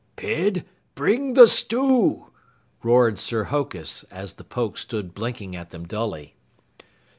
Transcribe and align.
"Pid, 0.15 0.65
bring 0.95 1.35
the 1.35 1.47
stew," 1.47 2.31
roared 2.81 3.19
Sir 3.19 3.43
Hokus 3.43 4.01
as 4.05 4.33
the 4.33 4.43
Poke 4.43 4.79
stood 4.79 5.13
blinking 5.13 5.55
at 5.55 5.69
them 5.69 5.87
dully. 5.87 6.33